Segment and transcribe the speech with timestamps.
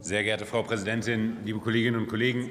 [0.00, 2.50] Sehr geehrte Frau Präsidentin, liebe Kolleginnen und Kollegen!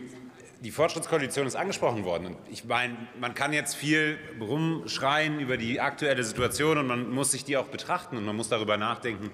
[0.62, 2.38] Die Fortschrittskoalition ist angesprochen worden.
[2.50, 7.44] Ich meine, man kann jetzt viel rumschreien über die aktuelle Situation und man muss sich
[7.44, 9.30] die auch betrachten und man muss darüber nachdenken,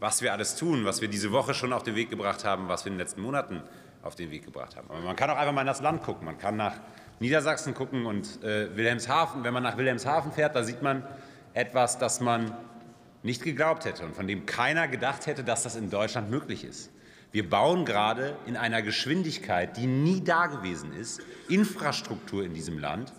[0.00, 2.86] was wir alles tun, was wir diese Woche schon auf den Weg gebracht haben, was
[2.86, 3.62] wir in den letzten Monaten
[4.04, 4.88] auf den Weg gebracht haben.
[4.90, 6.26] Aber man kann auch einfach mal in das Land gucken.
[6.26, 6.74] Man kann nach
[7.20, 9.44] Niedersachsen gucken und äh, Wilhelmshaven.
[9.44, 11.02] Wenn man nach Wilhelmshaven fährt, da sieht man
[11.54, 12.56] etwas, das man
[13.22, 16.90] nicht geglaubt hätte und von dem keiner gedacht hätte, dass das in Deutschland möglich ist.
[17.32, 23.12] Wir bauen gerade in einer Geschwindigkeit, die nie dagewesen ist, Infrastruktur in diesem Land,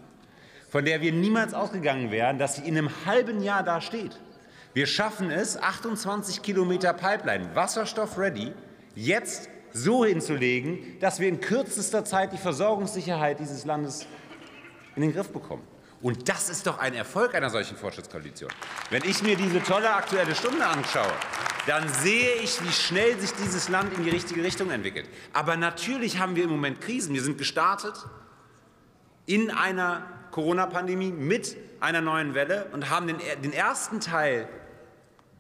[0.70, 4.20] von der wir niemals ausgegangen wären, dass sie in einem halben Jahr da steht.
[4.73, 8.54] Wir schaffen es, 28 Kilometer Pipeline, wasserstoff-ready,
[8.93, 14.07] jetzt so hinzulegen, dass wir in kürzester Zeit die Versorgungssicherheit dieses Landes
[14.95, 15.63] in den Griff bekommen.
[16.01, 18.49] Und das ist doch ein Erfolg einer solchen Fortschrittskoalition.
[18.90, 21.12] Wenn ich mir diese tolle Aktuelle Stunde anschaue,
[21.67, 25.09] dann sehe ich, wie schnell sich dieses Land in die richtige Richtung entwickelt.
[25.34, 27.13] Aber natürlich haben wir im Moment Krisen.
[27.13, 28.05] Wir sind gestartet
[29.26, 34.48] in einer Corona-Pandemie mit einer neuen Welle und haben den, den ersten Teil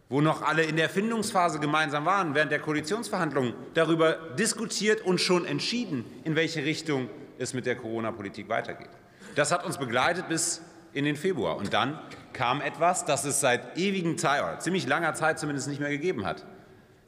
[0.09, 5.45] wo noch alle in der Findungsphase gemeinsam waren, während der Koalitionsverhandlungen darüber diskutiert und schon
[5.45, 8.89] entschieden, in welche Richtung es mit der Corona-Politik weitergeht.
[9.35, 10.61] Das hat uns begleitet bis
[10.93, 11.57] in den Februar.
[11.57, 11.99] Und dann
[12.33, 16.25] kam etwas, das es seit ewigen Zeit, oder ziemlich langer Zeit zumindest nicht mehr gegeben
[16.25, 16.45] hat,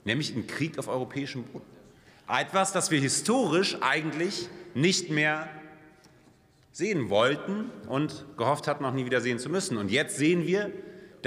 [0.03, 1.65] nämlich ein Krieg auf europäischem Boden.
[2.27, 5.47] Etwas, das wir historisch eigentlich nicht mehr
[6.73, 9.77] sehen wollten und gehofft hatten, auch nie wieder sehen zu müssen.
[9.77, 10.71] Und jetzt sehen wir,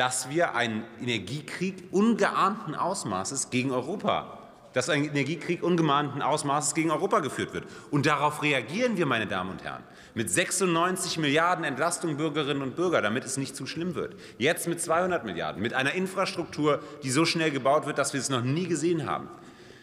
[0.00, 4.38] dass wir einen Energiekrieg ungeahnten Ausmaßes gegen Europa
[4.72, 7.64] dass ein Energiekrieg ungemahnten Ausmaßes gegen Europa geführt wird.
[7.90, 9.82] Und darauf reagieren wir, meine Damen und Herren,
[10.14, 14.14] mit 96 Milliarden Entlastung Bürgerinnen und Bürger, damit es nicht zu schlimm wird.
[14.38, 18.30] Jetzt mit 200 Milliarden, mit einer Infrastruktur, die so schnell gebaut wird, dass wir es
[18.30, 19.28] noch nie gesehen haben.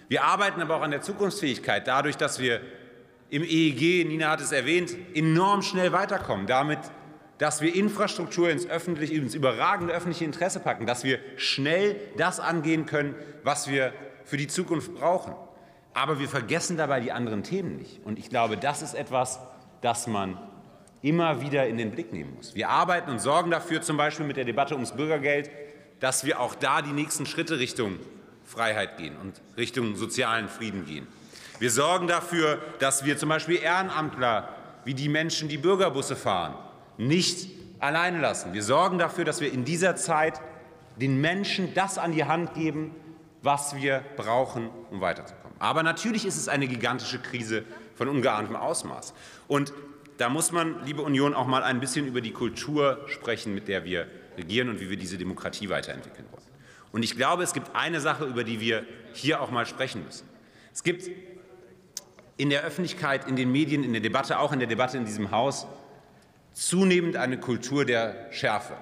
[0.08, 2.62] Wir arbeiten aber auch an der Zukunftsfähigkeit, dadurch, dass wir
[3.30, 6.47] im EEG, Nina hat es erwähnt, enorm schnell weiterkommen.
[6.47, 6.80] Damit
[7.38, 12.86] dass wir Infrastruktur ins, öffentliche, ins überragende öffentliche Interesse packen, dass wir schnell das angehen
[12.86, 13.94] können, was wir
[14.25, 15.36] für die Zukunft brauchen.
[15.94, 18.06] Aber wir vergessen dabei die anderen Themen nicht.
[18.06, 19.40] Und ich glaube, das ist etwas,
[19.81, 20.38] das man
[21.02, 22.56] immer wieder in den Blick nehmen muss.
[22.56, 25.50] Wir arbeiten und sorgen dafür, zum Beispiel mit der Debatte ums Bürgergeld,
[26.00, 28.00] dass wir auch da die nächsten Schritte Richtung
[28.44, 31.08] Freiheit gehen und Richtung sozialen Frieden gehen.
[31.59, 34.50] Wir sorgen dafür, dass wir zum Beispiel Ehrenamtler
[34.86, 36.54] wie die Menschen, die Bürgerbusse fahren,
[36.97, 37.50] nicht
[37.80, 38.53] alleine lassen.
[38.53, 40.41] Wir sorgen dafür, dass wir in dieser Zeit
[41.00, 42.96] den Menschen das an die Hand geben,
[43.41, 45.56] was wir brauchen, um weiterzukommen.
[45.59, 47.63] Aber natürlich ist es eine gigantische Krise
[47.96, 49.13] von ungeahntem Ausmaß.
[49.47, 49.74] Und
[50.18, 53.86] da muss man, liebe Union, auch mal ein bisschen über die Kultur sprechen, mit der
[53.86, 54.07] wir
[54.38, 56.44] regieren und wie wir diese Demokratie weiterentwickeln wollen.
[56.91, 60.28] Und ich glaube, es gibt eine Sache, über die wir hier auch mal sprechen müssen.
[60.74, 61.09] Es gibt
[62.38, 65.31] in der Öffentlichkeit, in den Medien, in der Debatte, auch in der Debatte in diesem
[65.31, 65.68] Haus,
[66.57, 68.75] zunehmend eine Kultur der Schärfe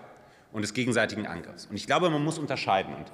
[0.53, 1.65] und des gegenseitigen Angriffs.
[1.65, 2.95] Und ich glaube, man muss unterscheiden.
[2.95, 3.11] Und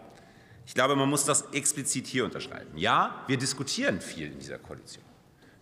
[0.68, 2.78] ich glaube, man muss das explizit hier unterschreiben.
[2.78, 5.04] Ja, wir diskutieren viel in dieser Koalition.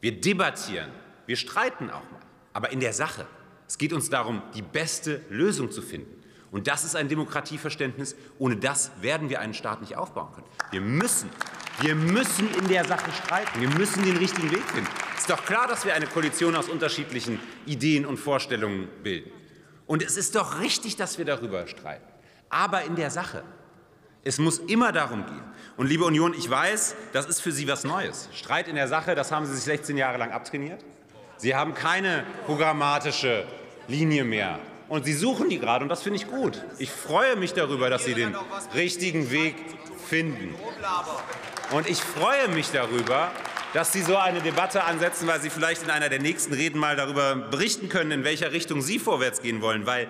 [0.02, 0.92] Wir debattieren,
[1.26, 2.20] wir streiten auch mal,
[2.52, 3.26] aber in der Sache.
[3.68, 6.22] Es geht uns darum, die beste Lösung zu finden.
[6.52, 8.16] Und das ist ein Demokratieverständnis.
[8.40, 10.48] Ohne das werden wir einen Staat nicht aufbauen können.
[10.72, 11.30] Wir müssen,
[11.80, 13.62] wir müssen in der Sache streiten.
[13.62, 14.90] Wir müssen den richtigen Weg finden.
[15.20, 19.30] Es ist doch klar, dass wir eine Koalition aus unterschiedlichen Ideen und Vorstellungen bilden.
[19.86, 22.06] Und es ist doch richtig, dass wir darüber streiten.
[22.50, 23.44] Aber in der Sache.
[24.24, 25.44] Es muss immer darum gehen.
[25.76, 28.30] Und liebe Union, ich weiß, das ist für Sie was Neues.
[28.34, 30.86] Streit in der Sache, das haben Sie sich 16 Jahre lang abtrainiert.
[31.36, 33.46] Sie haben keine programmatische
[33.90, 34.58] Linie mehr.
[34.88, 36.64] Und Sie suchen die gerade und das finde ich gut.
[36.78, 38.38] Ich freue mich darüber, dass Sie den
[38.74, 39.58] richtigen Weg
[40.08, 40.56] finden.
[41.72, 43.34] Und ich freue mich darüber,
[43.74, 46.96] dass Sie so eine Debatte ansetzen, weil Sie vielleicht in einer der nächsten Reden mal
[46.96, 49.86] darüber berichten können, in welcher Richtung Sie vorwärts gehen wollen.
[49.86, 50.08] Weil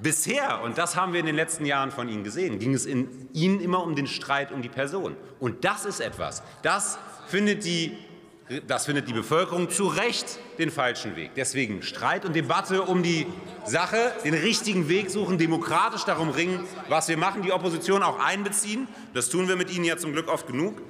[0.00, 3.28] Bisher, und das haben wir in den letzten Jahren von Ihnen gesehen, ging es in
[3.32, 5.16] Ihnen immer um den Streit um die Person.
[5.40, 7.98] Und das ist etwas, das findet die,
[8.68, 11.32] das findet die Bevölkerung zu Recht den falschen Weg.
[11.34, 13.26] Deswegen Streit und Debatte um die
[13.64, 18.86] Sache, den richtigen Weg suchen, demokratisch darum ringen, was wir machen, die Opposition auch einbeziehen.
[19.14, 20.80] Das tun wir mit Ihnen ja zum Glück oft genug.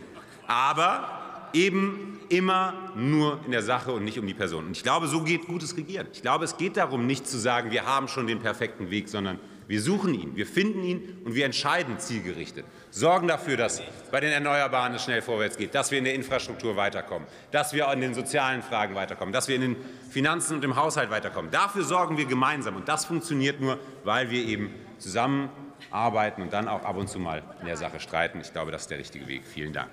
[0.47, 1.18] Aber
[1.53, 4.67] eben immer nur in der Sache und nicht um die Person.
[4.67, 6.06] Und ich glaube, so geht gutes Regieren.
[6.12, 9.39] Ich glaube, es geht darum, nicht zu sagen, wir haben schon den perfekten Weg, sondern
[9.69, 12.65] Wir suchen ihn, wir finden ihn und wir entscheiden zielgerichtet.
[12.91, 16.75] Sorgen dafür, dass bei den Erneuerbaren es schnell vorwärts geht, dass wir in der Infrastruktur
[16.77, 19.77] weiterkommen, dass wir in den sozialen Fragen weiterkommen, dass wir in den
[20.11, 21.50] Finanzen und im Haushalt weiterkommen.
[21.50, 22.77] Dafür sorgen wir gemeinsam.
[22.77, 27.43] Und das funktioniert nur, weil wir eben zusammenarbeiten und dann auch ab und zu mal
[27.61, 28.41] in der Sache streiten.
[28.41, 29.43] Ich glaube, das ist der richtige Weg.
[29.45, 29.91] Vielen Dank.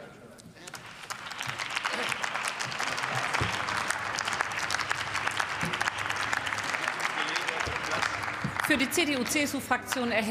[8.75, 10.25] Für die CDU-CSU-Fraktion erhält